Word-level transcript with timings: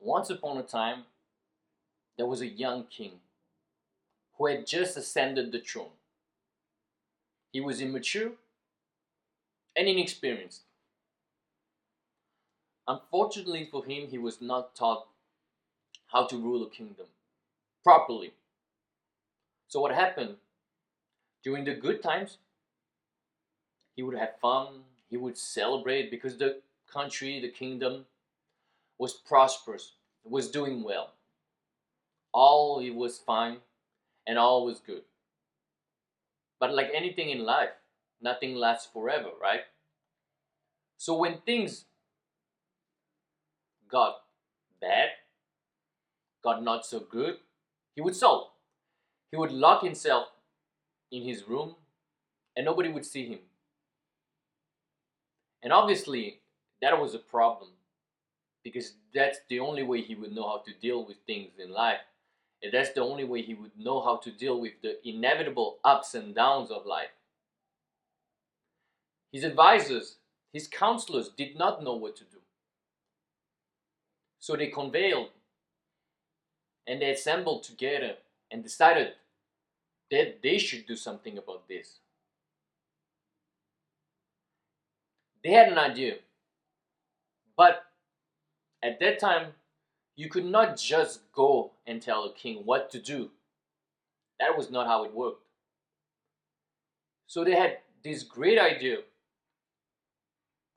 once 0.00 0.30
upon 0.30 0.58
a 0.58 0.62
time, 0.62 1.04
there 2.16 2.26
was 2.26 2.40
a 2.40 2.46
young 2.46 2.84
king 2.84 3.20
who 4.36 4.46
had 4.46 4.66
just 4.66 4.96
ascended 4.96 5.52
the 5.52 5.60
throne. 5.60 5.90
He 7.52 7.60
was 7.60 7.80
immature 7.80 8.32
and 9.76 9.88
inexperienced. 9.88 10.62
Unfortunately 12.86 13.68
for 13.70 13.84
him, 13.84 14.08
he 14.08 14.18
was 14.18 14.40
not 14.40 14.74
taught 14.74 15.06
how 16.08 16.26
to 16.26 16.36
rule 16.36 16.64
a 16.64 16.70
kingdom 16.70 17.06
properly. 17.84 18.32
So, 19.68 19.80
what 19.80 19.94
happened? 19.94 20.36
During 21.42 21.64
the 21.64 21.74
good 21.74 22.02
times, 22.02 22.38
he 23.94 24.02
would 24.02 24.16
have 24.16 24.38
fun, 24.40 24.84
he 25.10 25.16
would 25.16 25.36
celebrate 25.36 26.10
because 26.10 26.36
the 26.36 26.60
country, 26.90 27.40
the 27.40 27.48
kingdom, 27.48 28.06
was 28.98 29.14
prosperous, 29.14 29.92
was 30.24 30.50
doing 30.50 30.82
well. 30.82 31.12
All 32.32 32.80
it 32.80 32.94
was 32.94 33.18
fine 33.18 33.58
and 34.26 34.38
all 34.38 34.64
was 34.64 34.80
good. 34.80 35.02
But 36.60 36.74
like 36.74 36.90
anything 36.92 37.30
in 37.30 37.44
life, 37.44 37.70
nothing 38.20 38.56
lasts 38.56 38.88
forever, 38.92 39.30
right? 39.40 39.60
So 40.96 41.16
when 41.16 41.38
things 41.46 41.84
got 43.88 44.16
bad, 44.80 45.10
got 46.42 46.62
not 46.62 46.84
so 46.84 47.00
good, 47.00 47.36
he 47.94 48.00
would 48.00 48.16
sulk. 48.16 48.50
He 49.30 49.36
would 49.36 49.52
lock 49.52 49.82
himself 49.82 50.28
in 51.12 51.22
his 51.22 51.48
room 51.48 51.76
and 52.56 52.66
nobody 52.66 52.88
would 52.88 53.06
see 53.06 53.28
him. 53.28 53.38
And 55.62 55.72
obviously, 55.72 56.40
that 56.80 57.00
was 57.00 57.14
a 57.14 57.18
problem 57.18 57.70
because 58.64 58.94
that's 59.14 59.38
the 59.48 59.60
only 59.60 59.82
way 59.82 60.02
he 60.02 60.14
would 60.14 60.32
know 60.32 60.48
how 60.48 60.62
to 60.66 60.72
deal 60.80 61.06
with 61.06 61.16
things 61.26 61.52
in 61.58 61.72
life. 61.72 62.00
And 62.62 62.72
that's 62.72 62.92
the 62.92 63.02
only 63.02 63.24
way 63.24 63.42
he 63.42 63.54
would 63.54 63.78
know 63.78 64.00
how 64.00 64.16
to 64.16 64.30
deal 64.30 64.60
with 64.60 64.72
the 64.82 64.96
inevitable 65.08 65.78
ups 65.84 66.14
and 66.14 66.34
downs 66.34 66.70
of 66.70 66.86
life. 66.86 67.10
His 69.32 69.44
advisors, 69.44 70.16
his 70.52 70.66
counselors 70.66 71.28
did 71.28 71.56
not 71.56 71.82
know 71.82 71.94
what 71.94 72.16
to 72.16 72.24
do. 72.24 72.38
So 74.40 74.56
they 74.56 74.68
convened 74.68 75.28
and 76.86 77.02
they 77.02 77.10
assembled 77.10 77.62
together 77.62 78.14
and 78.50 78.62
decided 78.62 79.12
that 80.10 80.42
they 80.42 80.58
should 80.58 80.86
do 80.86 80.96
something 80.96 81.36
about 81.36 81.68
this. 81.68 81.98
They 85.44 85.50
had 85.50 85.68
an 85.68 85.78
idea, 85.78 86.14
but 87.56 87.87
at 88.82 89.00
that 89.00 89.18
time, 89.18 89.52
you 90.16 90.28
could 90.28 90.44
not 90.44 90.76
just 90.76 91.30
go 91.32 91.72
and 91.86 92.02
tell 92.02 92.24
a 92.24 92.32
king 92.32 92.62
what 92.64 92.90
to 92.90 92.98
do. 92.98 93.30
That 94.40 94.56
was 94.56 94.70
not 94.70 94.86
how 94.86 95.04
it 95.04 95.14
worked. 95.14 95.42
So 97.26 97.44
they 97.44 97.54
had 97.54 97.78
this 98.02 98.22
great 98.22 98.58
idea 98.58 98.98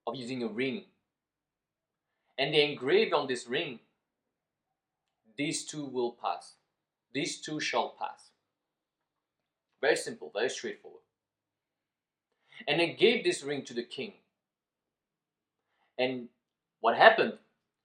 of 0.08 0.16
using 0.16 0.44
a 0.44 0.48
ring. 0.48 0.84
And 2.38 2.54
they 2.54 2.70
engraved 2.70 3.14
on 3.14 3.28
this 3.28 3.48
ring, 3.48 3.80
these 5.38 5.66
too 5.66 5.86
will 5.86 6.18
pass. 6.22 6.54
These 7.14 7.42
too 7.42 7.60
shall 7.60 7.96
pass. 8.00 8.30
Very 9.80 9.96
simple, 9.96 10.32
very 10.34 10.50
straightforward. 10.50 11.02
And 12.68 12.80
they 12.80 12.94
gave 12.94 13.24
this 13.24 13.44
ring 13.44 13.64
to 13.66 13.74
the 13.74 13.84
king. 13.84 14.14
And 15.98 16.30
what 16.80 16.98
happened 16.98 17.34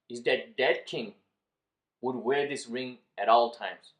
is 0.08 0.22
that 0.22 0.54
that 0.58 0.86
king 0.86 1.14
would 2.00 2.16
wear 2.16 2.48
this 2.48 2.66
ring 2.68 2.98
at 3.18 3.28
all 3.28 3.50
times. 3.50 3.92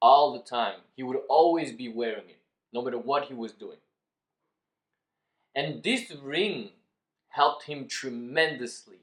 All 0.00 0.32
the 0.32 0.44
time. 0.44 0.80
He 0.94 1.02
would 1.02 1.18
always 1.28 1.72
be 1.72 1.88
wearing 1.88 2.28
it, 2.28 2.40
no 2.72 2.82
matter 2.82 2.98
what 2.98 3.24
he 3.24 3.34
was 3.34 3.52
doing. 3.52 3.78
And 5.54 5.82
this 5.82 6.12
ring 6.22 6.70
helped 7.28 7.64
him 7.64 7.88
tremendously 7.88 8.98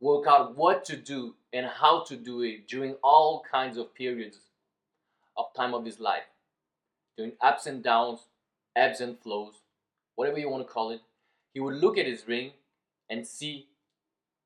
work 0.00 0.26
out 0.26 0.56
what 0.56 0.84
to 0.86 0.96
do 0.96 1.34
and 1.52 1.66
how 1.66 2.02
to 2.04 2.16
do 2.16 2.42
it 2.42 2.66
during 2.66 2.94
all 3.02 3.44
kinds 3.50 3.76
of 3.76 3.94
periods 3.94 4.38
of 5.36 5.52
time 5.54 5.74
of 5.74 5.84
his 5.84 6.00
life. 6.00 6.24
During 7.16 7.32
ups 7.40 7.66
and 7.66 7.82
downs, 7.82 8.20
ebbs 8.74 9.00
and 9.00 9.18
flows, 9.18 9.54
whatever 10.14 10.38
you 10.38 10.48
want 10.48 10.66
to 10.66 10.72
call 10.72 10.90
it, 10.90 11.00
he 11.52 11.60
would 11.60 11.74
look 11.74 11.98
at 11.98 12.06
his 12.06 12.26
ring 12.26 12.52
and 13.10 13.26
see 13.26 13.66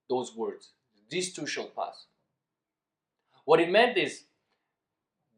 those 0.09 0.35
words. 0.35 0.71
These 1.11 1.33
too 1.33 1.47
shall 1.47 1.67
pass. 1.67 2.07
What 3.45 3.61
it 3.61 3.71
meant 3.71 3.99
is, 3.99 4.25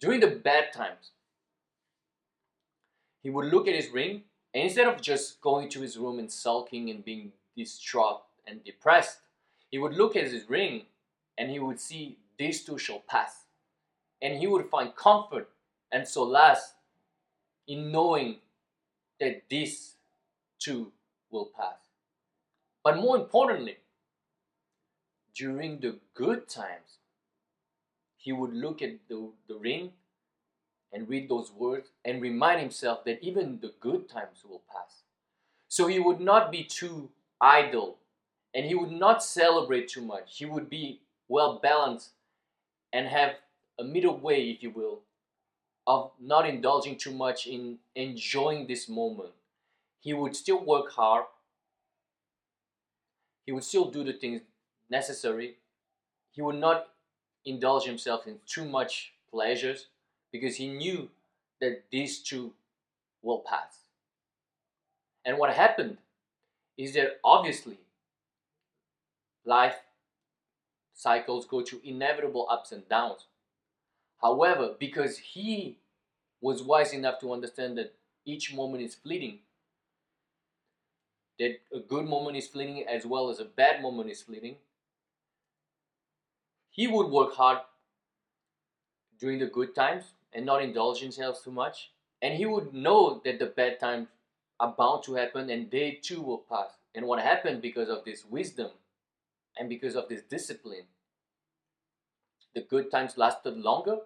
during 0.00 0.20
the 0.20 0.28
bad 0.28 0.72
times, 0.72 1.10
he 3.22 3.30
would 3.30 3.46
look 3.46 3.66
at 3.66 3.74
his 3.74 3.90
ring, 3.90 4.22
and 4.54 4.64
instead 4.64 4.86
of 4.86 5.02
just 5.02 5.40
going 5.40 5.68
to 5.70 5.80
his 5.80 5.96
room 5.96 6.18
and 6.18 6.30
sulking 6.30 6.90
and 6.90 7.04
being 7.04 7.32
distraught 7.56 8.22
and 8.46 8.62
depressed, 8.62 9.18
he 9.70 9.78
would 9.78 9.94
look 9.94 10.14
at 10.14 10.28
his 10.28 10.48
ring 10.48 10.82
and 11.36 11.50
he 11.50 11.58
would 11.58 11.80
see 11.80 12.18
these 12.38 12.64
too 12.64 12.78
shall 12.78 13.00
pass. 13.00 13.44
And 14.22 14.38
he 14.38 14.46
would 14.46 14.70
find 14.70 14.94
comfort 14.94 15.50
and 15.92 16.06
solace 16.06 16.74
in 17.66 17.90
knowing 17.90 18.36
that 19.20 19.42
these 19.48 19.96
too 20.58 20.92
will 21.30 21.50
pass. 21.56 21.78
But 22.84 22.98
more 22.98 23.16
importantly, 23.16 23.78
during 25.36 25.80
the 25.80 25.98
good 26.14 26.48
times, 26.48 26.98
he 28.16 28.32
would 28.32 28.54
look 28.54 28.82
at 28.82 28.98
the, 29.08 29.30
the 29.48 29.56
ring 29.56 29.92
and 30.92 31.08
read 31.08 31.28
those 31.28 31.52
words 31.52 31.90
and 32.04 32.22
remind 32.22 32.60
himself 32.60 33.04
that 33.04 33.22
even 33.22 33.60
the 33.60 33.74
good 33.80 34.08
times 34.08 34.38
will 34.48 34.62
pass. 34.72 35.02
So 35.68 35.86
he 35.86 36.00
would 36.00 36.20
not 36.20 36.50
be 36.50 36.64
too 36.64 37.10
idle 37.40 37.98
and 38.54 38.64
he 38.64 38.74
would 38.74 38.90
not 38.90 39.22
celebrate 39.22 39.88
too 39.88 40.00
much. 40.00 40.38
He 40.38 40.46
would 40.46 40.70
be 40.70 41.00
well 41.28 41.60
balanced 41.62 42.10
and 42.92 43.06
have 43.06 43.34
a 43.78 43.84
middle 43.84 44.16
way, 44.18 44.50
if 44.50 44.62
you 44.62 44.70
will, 44.70 45.00
of 45.86 46.12
not 46.18 46.48
indulging 46.48 46.96
too 46.96 47.12
much 47.12 47.46
in 47.46 47.78
enjoying 47.94 48.66
this 48.66 48.88
moment. 48.88 49.32
He 50.00 50.14
would 50.14 50.34
still 50.34 50.64
work 50.64 50.92
hard. 50.92 51.26
He 53.44 53.52
would 53.52 53.64
still 53.64 53.90
do 53.90 54.02
the 54.02 54.14
things 54.14 54.42
necessary. 54.90 55.56
He 56.32 56.42
would 56.42 56.56
not 56.56 56.88
indulge 57.44 57.84
himself 57.84 58.26
in 58.26 58.38
too 58.46 58.64
much 58.64 59.12
pleasures 59.30 59.86
because 60.32 60.56
he 60.56 60.68
knew 60.68 61.08
that 61.60 61.84
these 61.90 62.20
too 62.20 62.52
will 63.22 63.38
pass. 63.38 63.78
And 65.24 65.38
what 65.38 65.52
happened 65.52 65.98
is 66.76 66.94
that 66.94 67.18
obviously 67.24 67.78
life 69.44 69.76
cycles 70.94 71.46
go 71.46 71.62
through 71.62 71.80
inevitable 71.84 72.46
ups 72.50 72.72
and 72.72 72.88
downs. 72.88 73.26
However, 74.20 74.74
because 74.78 75.18
he 75.18 75.78
was 76.40 76.62
wise 76.62 76.92
enough 76.92 77.18
to 77.20 77.32
understand 77.32 77.76
that 77.78 77.94
each 78.24 78.54
moment 78.54 78.82
is 78.82 78.94
fleeting, 78.94 79.40
that 81.38 81.58
a 81.74 81.80
good 81.80 82.06
moment 82.06 82.36
is 82.36 82.46
fleeting 82.46 82.84
as 82.88 83.04
well 83.04 83.28
as 83.30 83.40
a 83.40 83.44
bad 83.44 83.82
moment 83.82 84.10
is 84.10 84.22
fleeting, 84.22 84.56
he 86.76 86.86
would 86.86 87.06
work 87.08 87.34
hard 87.34 87.58
during 89.18 89.38
the 89.38 89.46
good 89.46 89.74
times 89.74 90.04
and 90.34 90.44
not 90.44 90.62
indulge 90.62 91.00
himself 91.00 91.42
too 91.42 91.50
much. 91.50 91.90
And 92.20 92.34
he 92.34 92.44
would 92.44 92.74
know 92.74 93.22
that 93.24 93.38
the 93.38 93.46
bad 93.46 93.80
times 93.80 94.08
are 94.60 94.74
bound 94.76 95.02
to 95.04 95.14
happen 95.14 95.48
and 95.48 95.70
they 95.70 95.92
too 96.02 96.20
will 96.20 96.44
pass. 96.50 96.72
And 96.94 97.06
what 97.06 97.22
happened 97.22 97.62
because 97.62 97.88
of 97.88 98.04
this 98.04 98.26
wisdom 98.26 98.70
and 99.58 99.70
because 99.70 99.96
of 99.96 100.10
this 100.10 100.22
discipline, 100.22 100.84
the 102.54 102.60
good 102.60 102.90
times 102.90 103.16
lasted 103.16 103.56
longer 103.56 103.98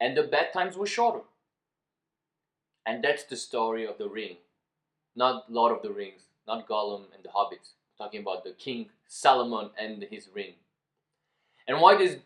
and 0.00 0.16
the 0.16 0.22
bad 0.22 0.52
times 0.52 0.76
were 0.76 0.86
shorter. 0.86 1.24
And 2.86 3.02
that's 3.02 3.24
the 3.24 3.36
story 3.36 3.84
of 3.84 3.98
the 3.98 4.08
ring. 4.08 4.36
Not 5.16 5.50
Lord 5.50 5.76
of 5.76 5.82
the 5.82 5.92
Rings, 5.92 6.22
not 6.46 6.68
Gollum 6.68 7.06
and 7.14 7.24
the 7.24 7.28
Hobbits. 7.28 7.74
I'm 7.98 8.06
talking 8.06 8.20
about 8.20 8.44
the 8.44 8.52
King 8.52 8.90
Solomon 9.08 9.70
and 9.78 10.04
his 10.04 10.28
ring. 10.32 10.54
And 11.66 11.80
why 11.80 11.96
this 11.96 12.16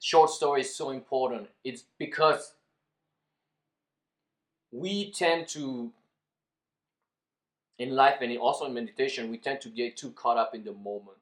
short 0.00 0.30
story 0.30 0.60
is 0.60 0.74
so 0.74 0.90
important? 0.90 1.48
It's 1.64 1.84
because 1.98 2.52
we 4.70 5.10
tend 5.12 5.48
to, 5.48 5.92
in 7.78 7.90
life 7.90 8.16
and 8.20 8.36
also 8.38 8.66
in 8.66 8.74
meditation, 8.74 9.30
we 9.30 9.38
tend 9.38 9.60
to 9.62 9.68
get 9.68 9.96
too 9.96 10.10
caught 10.10 10.36
up 10.36 10.54
in 10.54 10.64
the 10.64 10.72
moment. 10.72 11.18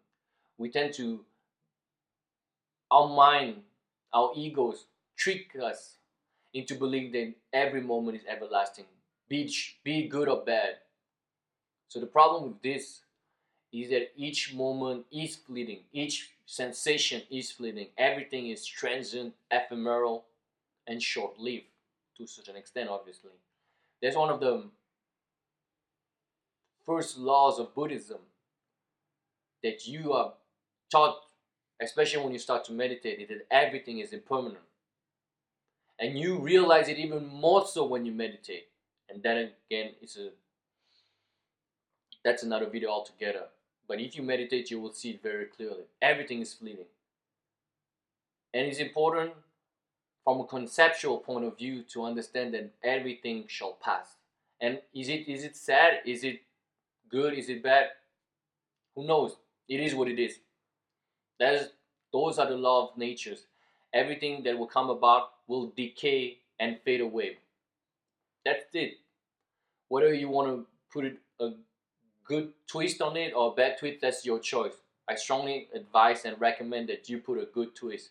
We 0.58 0.70
tend 0.70 0.94
to, 0.94 1.24
our 2.90 3.08
mind, 3.08 3.62
our 4.12 4.32
egos 4.34 4.86
trick 5.16 5.56
us 5.62 5.96
into 6.52 6.74
believing 6.74 7.12
that 7.12 7.34
every 7.52 7.80
moment 7.80 8.18
is 8.18 8.24
everlasting, 8.28 8.86
be 9.28 9.52
be 9.84 10.08
good 10.08 10.28
or 10.28 10.44
bad. 10.44 10.76
So 11.88 12.00
the 12.00 12.06
problem 12.06 12.44
with 12.44 12.62
this 12.62 13.00
is 13.72 13.90
that 13.90 14.10
each 14.16 14.52
moment 14.54 15.06
is 15.12 15.36
fleeting, 15.36 15.80
each 15.92 16.30
sensation 16.50 17.22
is 17.30 17.52
fleeting, 17.52 17.86
everything 17.96 18.48
is 18.48 18.66
transient, 18.66 19.32
ephemeral, 19.52 20.24
and 20.88 21.00
short 21.00 21.38
lived 21.38 21.66
to 22.16 22.26
such 22.26 22.48
an 22.48 22.56
extent, 22.56 22.90
obviously. 22.90 23.30
That's 24.02 24.16
one 24.16 24.30
of 24.30 24.40
the 24.40 24.64
first 26.84 27.16
laws 27.16 27.60
of 27.60 27.72
Buddhism 27.72 28.18
that 29.62 29.86
you 29.86 30.12
are 30.12 30.32
taught, 30.90 31.18
especially 31.80 32.24
when 32.24 32.32
you 32.32 32.40
start 32.40 32.64
to 32.64 32.72
meditate, 32.72 33.28
that 33.28 33.46
everything 33.48 34.00
is 34.00 34.12
impermanent. 34.12 34.64
And 36.00 36.18
you 36.18 36.36
realize 36.36 36.88
it 36.88 36.98
even 36.98 37.28
more 37.28 37.64
so 37.64 37.86
when 37.86 38.04
you 38.04 38.10
meditate. 38.10 38.66
And 39.08 39.22
then 39.22 39.52
again, 39.70 39.92
it's 40.02 40.16
a 40.16 40.30
that's 42.24 42.42
another 42.42 42.66
video 42.66 42.90
altogether. 42.90 43.44
But 43.90 44.00
if 44.00 44.14
you 44.14 44.22
meditate, 44.22 44.70
you 44.70 44.78
will 44.80 44.92
see 44.92 45.10
it 45.10 45.20
very 45.20 45.46
clearly. 45.46 45.82
Everything 46.00 46.40
is 46.40 46.54
fleeting. 46.54 46.86
And 48.54 48.68
it's 48.68 48.78
important 48.78 49.32
from 50.22 50.38
a 50.40 50.44
conceptual 50.44 51.18
point 51.18 51.44
of 51.44 51.58
view 51.58 51.82
to 51.94 52.04
understand 52.04 52.54
that 52.54 52.70
everything 52.84 53.46
shall 53.48 53.72
pass. 53.82 54.14
And 54.60 54.78
is 54.94 55.08
it 55.08 55.26
is 55.26 55.42
it 55.42 55.56
sad? 55.56 56.02
Is 56.06 56.22
it 56.22 56.42
good? 57.10 57.34
Is 57.34 57.48
it 57.48 57.64
bad? 57.64 57.86
Who 58.94 59.08
knows? 59.08 59.34
It 59.68 59.80
is 59.80 59.96
what 59.96 60.06
it 60.06 60.20
is. 60.20 60.38
That's 61.40 61.70
those 62.12 62.38
are 62.38 62.48
the 62.48 62.56
law 62.56 62.90
of 62.90 62.96
natures. 62.96 63.46
Everything 63.92 64.44
that 64.44 64.56
will 64.56 64.68
come 64.68 64.90
about 64.90 65.30
will 65.48 65.72
decay 65.76 66.38
and 66.60 66.78
fade 66.84 67.00
away. 67.00 67.38
That's 68.44 68.66
it. 68.72 68.98
Whether 69.88 70.14
you 70.14 70.28
want 70.28 70.48
to 70.48 70.66
put 70.92 71.06
it 71.06 71.18
a 71.40 71.50
good 72.30 72.52
twist 72.68 73.02
on 73.02 73.16
it 73.16 73.32
or 73.34 73.56
bad 73.56 73.76
twist, 73.76 73.98
that's 74.00 74.24
your 74.24 74.38
choice. 74.38 74.74
I 75.08 75.16
strongly 75.16 75.68
advise 75.74 76.24
and 76.24 76.40
recommend 76.40 76.88
that 76.88 77.08
you 77.08 77.18
put 77.18 77.42
a 77.42 77.44
good 77.44 77.74
twist. 77.74 78.10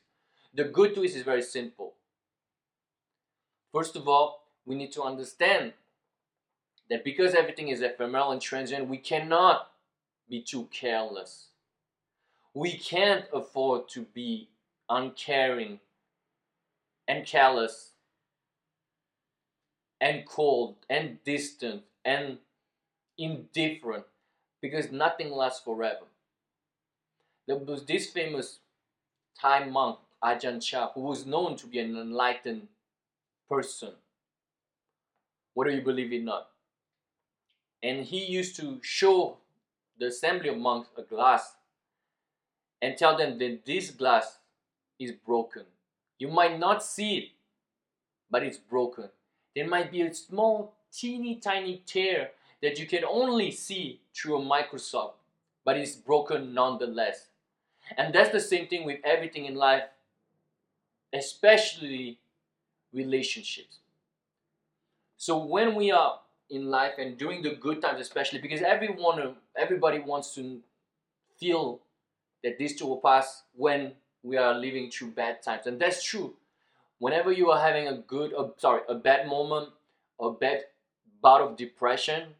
The 0.53 0.65
good 0.65 0.93
twist 0.93 1.15
is 1.15 1.23
very 1.23 1.41
simple. 1.41 1.93
First 3.71 3.95
of 3.95 4.09
all, 4.09 4.43
we 4.65 4.75
need 4.75 4.91
to 4.91 5.03
understand 5.03 5.71
that 6.89 7.05
because 7.05 7.33
everything 7.33 7.69
is 7.69 7.81
ephemeral 7.81 8.31
and 8.31 8.41
transient, 8.41 8.89
we 8.89 8.97
cannot 8.97 9.71
be 10.29 10.41
too 10.41 10.67
careless. 10.69 11.47
We 12.53 12.73
can't 12.73 13.23
afford 13.33 13.87
to 13.93 14.01
be 14.01 14.49
uncaring 14.89 15.79
and 17.07 17.25
callous 17.25 17.91
and 20.01 20.25
cold 20.25 20.75
and 20.89 21.23
distant 21.23 21.83
and 22.03 22.39
indifferent 23.19 24.05
because 24.61 24.91
nothing 24.91 25.31
lasts 25.31 25.61
forever. 25.63 26.05
There 27.47 27.57
was 27.57 27.85
this 27.85 28.07
famous 28.07 28.59
Thai 29.39 29.65
monk, 29.65 29.99
Ajahn 30.23 30.61
Chah, 30.61 30.91
who 30.93 31.01
was 31.01 31.25
known 31.25 31.55
to 31.57 31.67
be 31.67 31.79
an 31.79 31.95
enlightened 31.97 32.67
person, 33.47 33.91
whether 35.53 35.71
you 35.71 35.81
believe 35.81 36.13
it 36.13 36.21
or 36.21 36.25
not. 36.25 36.47
And 37.81 38.05
he 38.05 38.25
used 38.25 38.55
to 38.57 38.79
show 38.81 39.37
the 39.97 40.07
assembly 40.07 40.49
of 40.49 40.57
monks 40.57 40.89
a 40.97 41.01
glass 41.01 41.55
and 42.81 42.97
tell 42.97 43.17
them 43.17 43.37
that 43.39 43.65
this 43.65 43.91
glass 43.91 44.37
is 44.99 45.11
broken. 45.11 45.63
You 46.17 46.27
might 46.27 46.59
not 46.59 46.83
see 46.83 47.17
it, 47.17 47.29
but 48.29 48.43
it's 48.43 48.57
broken. 48.57 49.09
There 49.55 49.67
might 49.67 49.91
be 49.91 50.01
a 50.01 50.13
small, 50.13 50.73
teeny 50.91 51.35
tiny 51.35 51.81
tear 51.85 52.31
that 52.61 52.79
you 52.79 52.85
can 52.85 53.03
only 53.05 53.51
see 53.51 54.01
through 54.13 54.41
a 54.41 54.43
microscope, 54.43 55.17
but 55.65 55.77
it's 55.77 55.95
broken 55.95 56.53
nonetheless. 56.53 57.27
And 57.97 58.13
that's 58.13 58.31
the 58.31 58.39
same 58.39 58.67
thing 58.67 58.85
with 58.85 58.99
everything 59.03 59.45
in 59.45 59.55
life, 59.55 59.83
especially 61.13 62.19
relationships. 62.93 63.79
So 65.17 65.37
when 65.37 65.75
we 65.75 65.91
are 65.91 66.19
in 66.49 66.69
life 66.69 66.93
and 66.97 67.17
during 67.17 67.41
the 67.41 67.55
good 67.55 67.81
times, 67.81 68.01
especially 68.01 68.39
because 68.39 68.61
everyone, 68.61 69.35
everybody 69.57 69.99
wants 69.99 70.33
to 70.35 70.61
feel 71.37 71.81
that 72.43 72.57
this 72.57 72.75
too 72.75 72.87
will 72.87 72.97
pass 72.97 73.43
when 73.55 73.93
we 74.23 74.37
are 74.37 74.53
living 74.53 74.89
through 74.91 75.11
bad 75.11 75.41
times, 75.41 75.67
and 75.67 75.79
that's 75.79 76.03
true. 76.03 76.35
Whenever 76.99 77.31
you 77.31 77.49
are 77.51 77.59
having 77.59 77.87
a 77.87 77.97
good, 77.97 78.33
uh, 78.33 78.49
sorry, 78.57 78.81
a 78.89 78.95
bad 78.95 79.27
moment, 79.27 79.69
a 80.19 80.31
bad 80.31 80.65
bout 81.21 81.41
of 81.41 81.55
depression, 81.55 82.35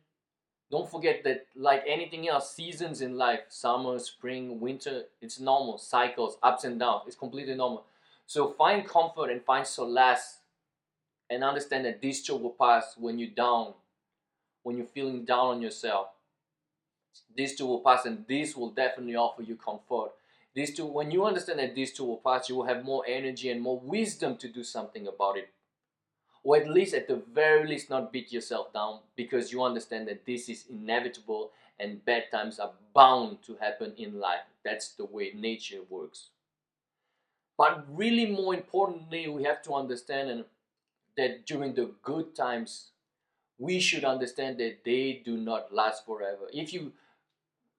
don't 0.72 0.90
forget 0.90 1.24
that 1.24 1.48
like 1.56 1.84
anything 1.88 2.30
else, 2.30 2.54
seasons 2.54 3.02
in 3.02 3.18
life, 3.18 3.42
summer, 3.50 3.98
spring, 3.98 4.60
winter, 4.60 5.04
it's 5.22 5.40
normal. 5.40 5.78
Cycles, 5.78 6.38
ups 6.44 6.64
and 6.64 6.80
downs, 6.80 7.04
it's 7.08 7.16
completely 7.16 7.56
normal. 7.56 7.86
So 8.28 8.50
find 8.52 8.88
comfort 8.88 9.32
and 9.32 9.44
find 9.44 9.66
solace 9.66 10.38
and 11.30 11.44
understand 11.44 11.86
that 11.86 12.02
this 12.02 12.22
too 12.22 12.36
will 12.36 12.52
pass 12.52 12.96
when 12.98 13.18
you're 13.18 13.30
down, 13.30 13.74
when 14.62 14.78
you're 14.78 14.86
feeling 14.86 15.26
down 15.26 15.48
on 15.48 15.62
yourself. 15.62 16.10
This 17.36 17.56
too 17.56 17.66
will 17.66 17.80
pass 17.80 18.06
and 18.06 18.26
this 18.28 18.56
will 18.56 18.70
definitely 18.70 19.16
offer 19.16 19.42
you 19.42 19.56
comfort. 19.56 20.12
these 20.54 20.76
too 20.76 20.86
when 20.86 21.10
you 21.10 21.26
understand 21.26 21.60
that 21.60 21.74
these 21.74 21.94
too 21.94 22.04
will 22.06 22.18
pass, 22.18 22.48
you 22.48 22.56
will 22.56 22.66
have 22.66 22.86
more 22.86 23.04
energy 23.08 23.50
and 23.50 23.62
more 23.62 23.80
wisdom 23.80 24.38
to 24.38 24.48
do 24.48 24.64
something 24.64 25.08
about 25.08 25.38
it. 25.38 25.50
Or 26.44 26.58
at 26.58 26.70
least, 26.70 26.94
at 26.94 27.08
the 27.08 27.22
very 27.34 27.68
least, 27.68 27.90
not 27.90 28.14
beat 28.14 28.32
yourself 28.32 28.74
down 28.74 29.00
because 29.16 29.52
you 29.52 29.64
understand 29.64 30.08
that 30.08 30.26
this 30.26 30.48
is 30.50 30.66
inevitable 30.70 31.52
and 31.80 32.04
bad 32.06 32.24
times 32.32 32.60
are 32.60 32.72
bound 32.94 33.42
to 33.44 33.56
happen 33.56 33.94
in 33.98 34.20
life. 34.20 34.42
That's 34.64 34.90
the 34.90 35.06
way 35.06 35.32
nature 35.36 35.82
works. 35.90 36.30
But 37.58 37.86
really, 37.90 38.26
more 38.26 38.54
importantly, 38.54 39.28
we 39.28 39.44
have 39.44 39.62
to 39.64 39.74
understand 39.74 40.46
that 41.18 41.46
during 41.46 41.74
the 41.74 41.92
good 42.04 42.36
times, 42.36 42.92
we 43.58 43.82
should 43.82 44.06
understand 44.06 44.58
that 44.60 44.86
they 44.86 45.22
do 45.26 45.36
not 45.36 45.74
last 45.74 46.06
forever. 46.06 46.48
If 46.54 46.72
you 46.72 46.94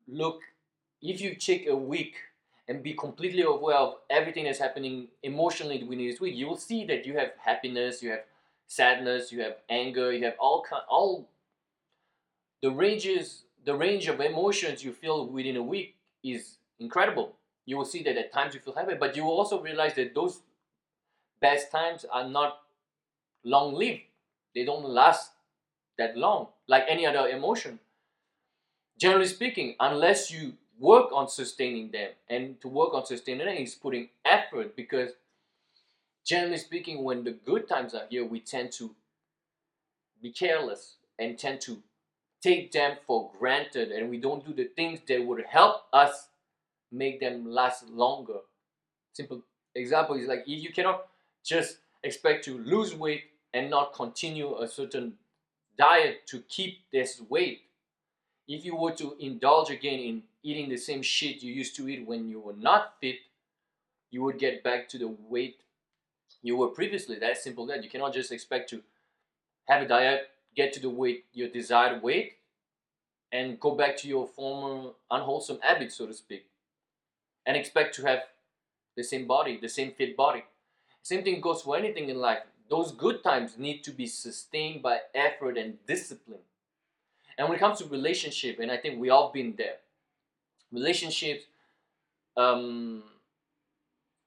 look, 0.07 0.43
if 1.01 1.21
you 1.23 1.35
check 1.35 1.67
a 1.67 1.75
week 1.75 2.17
and 2.69 2.83
be 2.83 2.93
completely 2.93 3.43
aware 3.43 3.77
of 3.77 3.95
everything 4.11 4.45
that's 4.45 4.59
happening 4.59 5.09
emotionally 5.23 5.83
within 5.83 6.07
this 6.07 6.21
week, 6.21 6.35
you 6.35 6.47
will 6.47 6.59
see 6.59 6.85
that 6.85 7.07
you 7.07 7.17
have 7.17 7.31
happiness, 7.43 8.03
you 8.03 8.11
have 8.11 8.25
sadness, 8.71 9.33
you 9.33 9.43
have 9.43 9.57
anger, 9.69 10.13
you 10.13 10.25
have 10.25 10.37
all 10.39 10.63
kind, 10.63 10.83
all 10.89 11.29
the 12.63 12.71
ranges, 12.71 13.45
the 13.65 13.75
range 13.75 14.07
of 14.07 14.21
emotions 14.21 14.85
you 14.85 14.93
feel 14.93 15.27
within 15.27 15.57
a 15.57 15.63
week 15.63 15.97
is 16.23 16.57
incredible. 16.79 17.35
You 17.67 17.77
will 17.77 17.85
see 17.85 18.03
that 18.05 18.17
at 18.17 18.33
times 18.33 18.55
you 18.55 18.61
feel 18.61 18.75
happy, 18.75 18.95
but 18.95 19.17
you 19.17 19.25
will 19.25 19.37
also 19.37 19.61
realize 19.61 19.95
that 19.95 20.15
those 20.15 20.41
best 21.41 21.71
times 21.73 22.05
are 22.11 22.29
not 22.29 22.61
long 23.45 23.75
lived. 23.75 24.03
They 24.55 24.65
don't 24.65 24.85
last 24.89 25.33
that 25.99 26.17
long, 26.17 26.49
like 26.69 26.85
any 26.89 27.07
other 27.07 27.29
emotion. 27.29 27.81
Generally 28.99 29.27
speaking, 29.27 29.75
unless 29.81 30.31
you 30.31 30.55
work 30.79 31.11
on 31.13 31.29
sustaining 31.29 31.91
them, 31.91 32.11
and 32.29 32.61
to 32.61 32.69
work 32.69 32.95
on 32.95 33.05
sustaining 33.05 33.47
them 33.47 33.57
is 33.57 33.75
putting 33.75 34.11
effort 34.25 34.77
because, 34.77 35.11
generally 36.25 36.59
speaking, 36.59 37.03
when 37.05 37.25
the 37.25 37.33
good 37.33 37.69
times 37.69 37.95
are 37.95 38.07
here, 38.09 38.25
we 38.25 38.41
tend 38.41 38.73
to 38.73 38.95
be 40.23 40.31
careless 40.31 40.97
and 41.19 41.39
tend 41.39 41.61
to 41.63 41.83
take 42.43 42.73
them 42.73 42.97
for 43.07 43.31
granted, 43.39 43.91
and 43.91 44.09
we 44.09 44.19
don't 44.19 44.47
do 44.47 44.55
the 44.55 44.71
things 44.77 45.01
that 45.09 45.25
would 45.25 45.45
help 45.47 45.83
us 45.93 46.29
make 46.91 47.21
them 47.21 47.51
last 47.51 47.89
longer. 47.89 48.41
Simple 49.13 49.43
example 49.75 50.17
is 50.17 50.27
like 50.27 50.41
if 50.47 50.63
you 50.63 50.73
cannot 50.73 51.07
just 51.45 51.79
expect 52.03 52.45
to 52.45 52.59
lose 52.59 52.95
weight 52.95 53.25
and 53.53 53.71
not 53.71 53.95
continue 53.95 54.57
a 54.59 54.69
certain 54.69 55.15
diet 55.77 56.27
to 56.27 56.41
keep 56.49 56.79
this 56.93 57.21
weight. 57.29 57.63
If 58.49 58.65
you 58.65 58.75
were 58.75 58.93
to 58.93 59.17
indulge 59.21 59.71
again 59.71 59.99
in 60.01 60.23
eating 60.43 60.69
the 60.69 60.77
same 60.77 61.03
shit 61.03 61.43
you 61.43 61.53
used 61.53 61.77
to 61.77 61.89
eat 61.89 62.07
when 62.07 62.29
you 62.29 62.41
were 62.41 62.57
not 62.57 62.95
fit, 63.01 63.17
you 64.11 64.23
would 64.23 64.39
get 64.39 64.65
back 64.65 64.89
to 64.89 64.99
the 64.99 65.15
weight 65.29 65.57
you 66.43 66.57
were 66.57 66.69
previously. 66.69 67.19
That's 67.19 67.43
simple 67.43 67.67
that 67.67 67.83
you 67.85 67.91
cannot 67.91 68.15
just 68.15 68.33
expect 68.33 68.71
to 68.71 68.83
have 69.69 69.83
a 69.83 69.89
diet, 69.89 70.29
get 70.57 70.73
to 70.75 70.81
the 70.81 70.91
weight, 70.91 71.25
your 71.33 71.49
desired 71.49 72.03
weight, 72.03 72.35
and 73.33 73.61
go 73.61 73.75
back 73.75 73.97
to 73.99 74.09
your 74.09 74.27
former 74.27 74.91
unwholesome 75.11 75.61
habits, 75.63 75.97
so 75.97 76.07
to 76.07 76.15
speak, 76.15 76.47
and 77.47 77.57
expect 77.57 77.95
to 77.97 78.03
have 78.03 78.21
the 78.97 79.05
same 79.05 79.27
body, 79.27 79.59
the 79.61 79.69
same 79.69 79.93
fit 79.93 80.17
body. 80.17 80.45
Same 81.03 81.23
thing 81.23 81.41
goes 81.41 81.63
for 81.63 81.77
anything 81.77 82.09
in 82.09 82.19
life 82.19 82.41
those 82.71 82.93
good 82.93 83.23
times 83.23 83.59
need 83.59 83.83
to 83.83 83.91
be 83.91 84.07
sustained 84.07 84.81
by 84.81 85.01
effort 85.13 85.59
and 85.59 85.85
discipline. 85.87 86.39
And 87.37 87.49
when 87.49 87.57
it 87.57 87.61
comes 87.61 87.81
to 87.81 87.87
relationship, 87.87 88.61
and 88.61 88.71
I 88.71 88.77
think 88.77 89.01
we 89.01 89.11
all 89.11 89.33
been 89.33 89.55
there, 89.59 89.79
relationships, 90.71 91.45
um, 92.37 93.03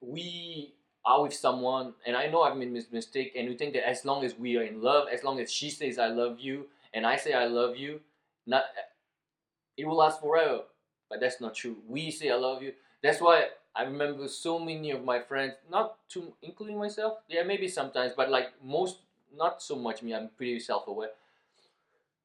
we 0.01 0.73
are 1.05 1.21
with 1.21 1.33
someone, 1.33 1.93
and 2.05 2.15
I 2.15 2.27
know 2.27 2.43
I've 2.43 2.57
made 2.57 2.73
this 2.73 2.91
mistake, 2.91 3.33
and 3.35 3.47
you 3.47 3.55
think 3.57 3.73
that 3.73 3.87
as 3.87 4.05
long 4.05 4.23
as 4.23 4.37
we 4.37 4.57
are 4.57 4.63
in 4.63 4.81
love, 4.81 5.07
as 5.11 5.23
long 5.23 5.39
as 5.39 5.51
she 5.51 5.69
says 5.69 5.99
I 5.99 6.07
love 6.07 6.39
you, 6.39 6.67
and 6.93 7.05
I 7.05 7.17
say 7.17 7.33
I 7.33 7.45
love 7.45 7.75
you, 7.77 8.01
not 8.45 8.63
it 9.77 9.85
will 9.85 9.97
last 9.97 10.21
forever. 10.21 10.63
but 11.09 11.19
that's 11.19 11.39
not 11.39 11.53
true. 11.53 11.77
We 11.87 12.09
say 12.11 12.31
I 12.31 12.35
love 12.35 12.63
you. 12.63 12.73
That's 13.03 13.21
why 13.21 13.49
I 13.75 13.83
remember 13.83 14.27
so 14.27 14.57
many 14.59 14.91
of 14.91 15.03
my 15.03 15.19
friends, 15.19 15.53
not 15.69 15.97
to 16.09 16.33
including 16.41 16.79
myself. 16.79 17.19
Yeah, 17.29 17.43
maybe 17.43 17.67
sometimes, 17.67 18.13
but 18.17 18.31
like 18.31 18.49
most, 18.63 18.97
not 19.35 19.61
so 19.61 19.75
much 19.75 20.01
me. 20.01 20.13
I'm 20.15 20.29
pretty 20.37 20.59
self-aware 20.59 21.09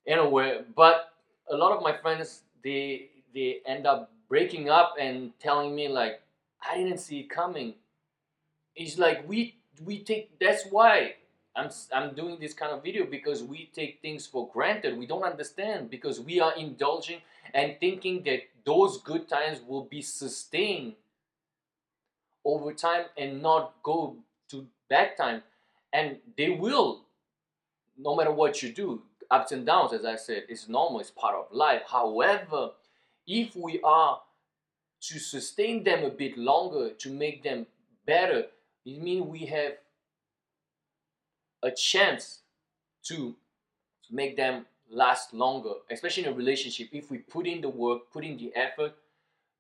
and 0.06 0.20
aware. 0.20 0.64
But 0.74 1.12
a 1.50 1.56
lot 1.56 1.76
of 1.76 1.82
my 1.82 1.96
friends, 1.96 2.42
they 2.64 3.10
they 3.34 3.60
end 3.66 3.86
up 3.86 4.10
breaking 4.28 4.68
up 4.70 4.94
and 4.98 5.32
telling 5.38 5.74
me 5.74 5.88
like, 5.88 6.22
I 6.66 6.76
didn't 6.76 6.98
see 6.98 7.20
it 7.20 7.30
coming. 7.30 7.74
It's 8.78 8.96
like 8.96 9.28
we 9.28 9.56
we 9.84 9.98
take. 10.04 10.38
That's 10.38 10.64
why 10.70 11.14
I'm 11.56 11.68
I'm 11.92 12.14
doing 12.14 12.38
this 12.40 12.54
kind 12.54 12.72
of 12.72 12.82
video 12.84 13.04
because 13.04 13.42
we 13.42 13.70
take 13.74 14.00
things 14.00 14.24
for 14.26 14.48
granted. 14.52 14.96
We 14.96 15.06
don't 15.06 15.24
understand 15.24 15.90
because 15.90 16.20
we 16.20 16.40
are 16.40 16.54
indulging 16.56 17.20
and 17.52 17.76
thinking 17.80 18.22
that 18.24 18.42
those 18.64 19.02
good 19.02 19.28
times 19.28 19.60
will 19.66 19.84
be 19.84 20.00
sustained 20.00 20.94
over 22.44 22.72
time 22.72 23.06
and 23.16 23.42
not 23.42 23.74
go 23.82 24.16
to 24.50 24.66
bad 24.88 25.16
time 25.16 25.42
and 25.92 26.16
they 26.36 26.50
will 26.50 27.04
no 27.98 28.14
matter 28.14 28.30
what 28.30 28.62
you 28.62 28.72
do 28.72 29.02
ups 29.30 29.52
and 29.52 29.66
downs 29.66 29.92
as 29.92 30.04
i 30.04 30.16
said 30.16 30.44
it's 30.48 30.68
normal 30.68 31.00
it's 31.00 31.10
part 31.10 31.34
of 31.34 31.46
life 31.52 31.82
however 31.90 32.70
if 33.26 33.54
we 33.56 33.80
are 33.82 34.20
to 35.00 35.18
sustain 35.18 35.84
them 35.84 36.04
a 36.04 36.10
bit 36.10 36.38
longer 36.38 36.90
to 36.90 37.10
make 37.10 37.42
them 37.42 37.66
better 38.06 38.44
it 38.84 39.00
means 39.02 39.26
we 39.26 39.46
have 39.46 39.72
a 41.62 41.70
chance 41.70 42.40
to 43.04 43.34
make 44.10 44.36
them 44.36 44.66
last 44.90 45.34
longer, 45.34 45.72
especially 45.90 46.24
in 46.24 46.32
a 46.32 46.36
relationship. 46.36 46.88
If 46.92 47.10
we 47.10 47.18
put 47.18 47.46
in 47.46 47.60
the 47.60 47.68
work, 47.68 48.10
put 48.12 48.24
in 48.24 48.36
the 48.36 48.54
effort, 48.54 48.94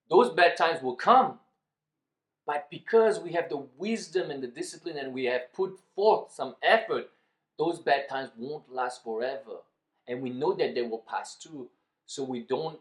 those 0.08 0.30
bad 0.30 0.56
times 0.56 0.82
will 0.82 0.96
come. 0.96 1.38
But 2.46 2.68
because 2.70 3.20
we 3.20 3.32
have 3.32 3.50
the 3.50 3.66
wisdom 3.76 4.30
and 4.30 4.42
the 4.42 4.46
discipline 4.46 4.96
and 4.96 5.12
we 5.12 5.26
have 5.26 5.52
put 5.52 5.78
forth 5.94 6.32
some 6.32 6.56
effort, 6.62 7.10
those 7.58 7.78
bad 7.78 8.08
times 8.08 8.30
won't 8.38 8.72
last 8.72 9.04
forever. 9.04 9.58
And 10.06 10.22
we 10.22 10.30
know 10.30 10.54
that 10.54 10.74
they 10.74 10.82
will 10.82 11.04
pass 11.06 11.36
too. 11.36 11.68
So 12.06 12.24
we 12.24 12.40
don't 12.40 12.78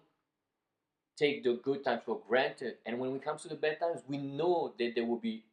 take 1.18 1.44
the 1.44 1.60
good 1.62 1.84
times 1.84 2.04
for 2.06 2.22
granted. 2.30 2.76
And 2.86 2.98
when 3.00 3.14
it 3.14 3.26
comes 3.26 3.42
to 3.42 3.50
the 3.50 3.56
bad 3.56 3.80
times, 3.80 4.04
we 4.08 4.18
know 4.18 4.74
that 4.80 4.94
they 4.96 5.02
will 5.02 5.18
be 5.20 5.44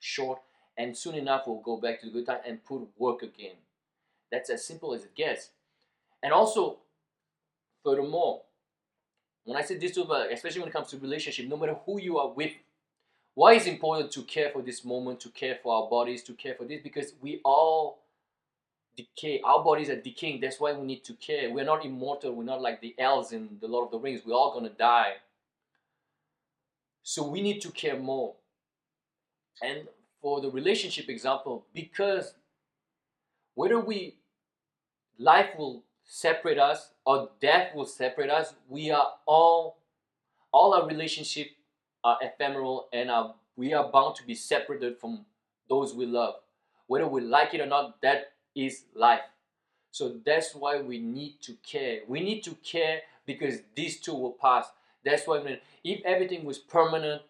short 0.00 0.40
and 0.76 0.96
soon 0.96 1.14
enough 1.14 1.42
we'll 1.46 1.60
go 1.60 1.76
back 1.76 2.00
to 2.00 2.06
the 2.06 2.12
good 2.12 2.26
time 2.26 2.40
and 2.46 2.64
put 2.64 2.88
work 2.96 3.22
again. 3.22 3.56
That's 4.30 4.50
as 4.50 4.64
simple 4.64 4.94
as 4.94 5.04
it 5.04 5.14
gets. 5.14 5.50
And 6.22 6.32
also, 6.32 6.78
furthermore, 7.84 8.42
when 9.44 9.56
I 9.56 9.62
say 9.62 9.78
this 9.78 9.92
to 9.92 10.04
uh, 10.04 10.26
especially 10.32 10.60
when 10.60 10.68
it 10.68 10.72
comes 10.72 10.88
to 10.88 10.98
relationship, 10.98 11.48
no 11.48 11.56
matter 11.56 11.76
who 11.86 12.00
you 12.00 12.18
are 12.18 12.28
with, 12.28 12.52
why 13.34 13.54
is 13.54 13.66
important 13.66 14.10
to 14.12 14.22
care 14.22 14.50
for 14.50 14.62
this 14.62 14.84
moment, 14.84 15.20
to 15.20 15.30
care 15.30 15.58
for 15.62 15.74
our 15.74 15.88
bodies, 15.88 16.22
to 16.24 16.32
care 16.32 16.54
for 16.54 16.64
this? 16.64 16.80
Because 16.82 17.14
we 17.20 17.40
all 17.44 18.00
decay. 18.96 19.40
Our 19.44 19.62
bodies 19.62 19.88
are 19.88 20.00
decaying. 20.00 20.40
That's 20.40 20.58
why 20.58 20.72
we 20.72 20.84
need 20.84 21.04
to 21.04 21.14
care. 21.14 21.50
We're 21.50 21.64
not 21.64 21.84
immortal. 21.84 22.32
We're 22.32 22.44
not 22.44 22.60
like 22.60 22.80
the 22.80 22.94
elves 22.98 23.32
in 23.32 23.58
the 23.60 23.68
Lord 23.68 23.86
of 23.86 23.92
the 23.92 23.98
Rings. 23.98 24.22
We're 24.26 24.34
all 24.34 24.52
gonna 24.52 24.70
die. 24.70 25.14
So 27.02 27.26
we 27.26 27.40
need 27.40 27.60
to 27.62 27.70
care 27.70 27.98
more. 27.98 28.34
And 29.62 29.88
for 30.20 30.40
the 30.40 30.50
relationship 30.50 31.08
example, 31.08 31.66
because 31.74 32.34
whether 33.54 33.80
we 33.80 34.16
life 35.18 35.50
will 35.58 35.82
separate 36.08 36.58
us 36.58 36.90
or 37.04 37.28
death 37.40 37.74
will 37.74 37.84
separate 37.84 38.30
us. 38.30 38.54
We 38.68 38.90
are 38.90 39.12
all, 39.26 39.78
all 40.52 40.74
our 40.74 40.86
relationships 40.86 41.50
are 42.02 42.18
ephemeral 42.22 42.88
and 42.92 43.10
are, 43.10 43.34
we 43.56 43.74
are 43.74 43.90
bound 43.90 44.16
to 44.16 44.26
be 44.26 44.34
separated 44.34 44.98
from 44.98 45.26
those 45.68 45.94
we 45.94 46.06
love. 46.06 46.36
Whether 46.86 47.06
we 47.06 47.20
like 47.20 47.52
it 47.52 47.60
or 47.60 47.66
not, 47.66 48.00
that 48.00 48.32
is 48.56 48.84
life. 48.94 49.20
So 49.90 50.16
that's 50.24 50.54
why 50.54 50.80
we 50.80 50.98
need 50.98 51.42
to 51.42 51.54
care. 51.62 52.00
We 52.08 52.20
need 52.20 52.42
to 52.44 52.54
care 52.56 53.02
because 53.26 53.58
these 53.74 54.00
too 54.00 54.14
will 54.14 54.32
pass. 54.32 54.66
That's 55.04 55.26
why 55.26 55.58
if 55.84 56.04
everything 56.04 56.44
was 56.44 56.58
permanent, 56.58 57.22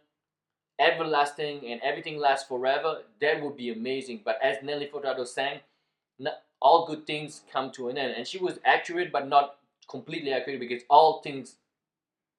everlasting, 0.78 1.66
and 1.66 1.80
everything 1.82 2.18
lasts 2.18 2.48
forever, 2.48 3.02
that 3.20 3.42
would 3.42 3.56
be 3.56 3.70
amazing. 3.70 4.22
But 4.24 4.38
as 4.42 4.62
Nelly 4.62 4.86
Furtado 4.92 5.26
sang, 5.26 5.60
all 6.60 6.86
good 6.86 7.06
things 7.06 7.42
come 7.52 7.70
to 7.72 7.88
an 7.88 7.98
end. 7.98 8.14
And 8.16 8.26
she 8.26 8.38
was 8.38 8.58
accurate, 8.64 9.12
but 9.12 9.28
not 9.28 9.56
completely 9.88 10.32
accurate 10.32 10.60
because 10.60 10.82
all 10.90 11.20
things 11.22 11.56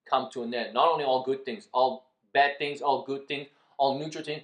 come 0.10 0.30
to 0.34 0.44
an 0.44 0.54
end. 0.54 0.74
Not 0.74 0.90
only 0.90 1.04
all 1.04 1.24
good 1.24 1.46
things, 1.46 1.68
all 1.74 2.06
bad 2.34 2.58
things, 2.58 2.82
all 2.82 3.04
good 3.04 3.28
things, 3.28 3.48
all 3.78 3.98
neutral 3.98 4.24
things, 4.24 4.44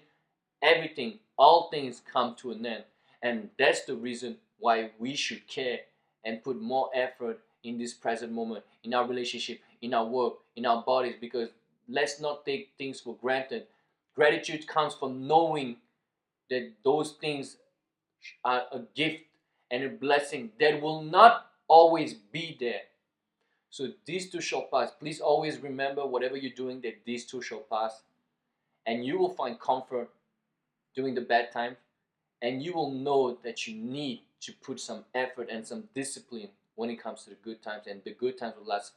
everything, 0.62 1.20
all 1.38 1.70
things 1.70 2.02
come 2.12 2.36
to 2.36 2.52
an 2.52 2.66
end. 2.66 2.84
And 3.22 3.50
that's 3.60 3.86
the 3.86 3.96
reason 3.96 4.38
why 4.60 4.92
we 5.00 5.16
should 5.16 5.48
care 5.48 5.80
and 6.24 6.44
put 6.44 6.62
more 6.62 6.90
effort 6.94 7.40
in 7.64 7.78
this 7.78 7.94
present 7.94 8.32
moment, 8.32 8.64
in 8.84 8.94
our 8.94 9.08
relationship, 9.08 9.60
in 9.82 9.94
our 9.94 10.06
work, 10.06 10.34
in 10.56 10.66
our 10.66 10.84
bodies, 10.84 11.16
because 11.20 11.50
let's 11.90 12.22
not 12.22 12.46
take 12.46 12.70
things 12.78 13.00
for 13.00 13.16
granted. 13.16 13.68
Gratitude 14.16 14.68
comes 14.68 14.94
from 14.94 15.28
knowing 15.28 15.78
that 16.50 16.72
those 16.84 17.12
things 17.14 17.58
are 18.44 18.64
a 18.72 18.80
gift 18.96 19.24
and 19.72 19.84
a 19.84 19.90
blessing 19.90 20.52
that 20.60 20.82
will 20.82 21.02
not 21.02 21.48
always 21.68 22.14
be 22.14 22.56
there. 22.60 22.82
So 23.70 23.90
these 24.06 24.30
too 24.30 24.42
shall 24.42 24.68
pass. 24.72 24.92
Please 24.92 25.20
always 25.20 25.58
remember 25.58 26.06
whatever 26.06 26.38
you're 26.38 26.54
doing 26.54 26.80
that 26.82 27.04
these 27.06 27.26
too 27.26 27.42
shall 27.42 27.60
pass. 27.60 28.04
And 28.86 29.06
you 29.06 29.18
will 29.18 29.34
find 29.34 29.60
comfort 29.60 30.10
during 30.96 31.16
the 31.16 31.22
bad 31.22 31.52
times. 31.52 31.78
And 32.42 32.62
you 32.62 32.74
will 32.74 32.92
know 32.92 33.38
that 33.44 33.68
you 33.68 33.76
need 33.76 34.22
to 34.42 34.54
put 34.62 34.80
some 34.80 35.04
effort 35.14 35.50
and 35.52 35.66
some 35.66 35.90
discipline 35.94 36.50
when 36.76 36.90
it 36.90 37.02
comes 37.02 37.24
to 37.24 37.32
the 37.32 37.38
good 37.44 37.62
times. 37.62 37.88
And 37.88 38.02
the 38.04 38.14
good 38.14 38.38
times 38.38 38.54
will 38.58 38.68
last 38.68 38.94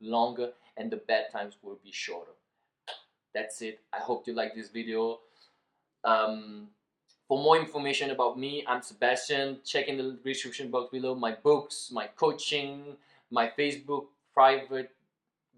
longer 0.00 0.50
and 0.76 0.90
the 0.90 0.96
bad 0.96 1.30
times 1.32 1.56
will 1.62 1.78
be 1.84 1.92
shorter. 1.92 2.32
That's 3.34 3.60
it. 3.62 3.80
I 3.92 3.98
hope 3.98 4.26
you 4.26 4.32
like 4.32 4.54
this 4.54 4.68
video. 4.68 5.20
Um, 6.04 6.68
for 7.26 7.42
more 7.42 7.58
information 7.58 8.10
about 8.10 8.38
me, 8.38 8.64
I'm 8.66 8.82
Sebastian. 8.82 9.58
Check 9.64 9.88
in 9.88 9.96
the 9.96 10.18
description 10.24 10.70
box 10.70 10.90
below 10.92 11.14
my 11.14 11.32
books, 11.32 11.90
my 11.92 12.06
coaching, 12.06 12.96
my 13.30 13.50
Facebook 13.58 14.06
private 14.32 14.90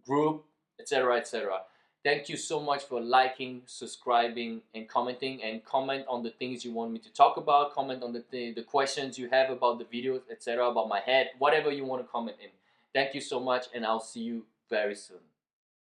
group, 0.07 0.45
etc. 0.81 1.17
etc. 1.17 1.61
Thank 2.05 2.29
you 2.29 2.37
so 2.37 2.61
much 2.61 2.85
for 2.85 3.01
liking, 3.01 3.63
subscribing, 3.67 4.63
and 4.75 4.89
commenting. 4.89 5.43
And 5.43 5.65
comment 5.65 6.05
on 6.09 6.23
the 6.23 6.31
things 6.31 6.65
you 6.65 6.73
want 6.73 6.93
me 6.93 7.01
to 7.01 7.13
talk 7.13 7.37
about. 7.37 7.75
Comment 7.75 8.03
on 8.03 8.13
the 8.13 8.21
th 8.21 8.55
the 8.55 8.63
questions 8.63 9.19
you 9.19 9.29
have 9.31 9.51
about 9.51 9.79
the 9.79 9.85
videos, 9.85 10.23
etc. 10.31 10.71
About 10.71 10.89
my 10.89 11.01
head, 11.01 11.31
whatever 11.39 11.71
you 11.73 11.85
want 11.85 12.01
to 12.03 12.09
comment 12.09 12.37
in. 12.41 12.51
Thank 12.95 13.15
you 13.15 13.21
so 13.21 13.41
much, 13.41 13.67
and 13.75 13.85
I'll 13.85 14.07
see 14.13 14.23
you 14.23 14.47
very 14.71 14.95
soon. 14.95 15.36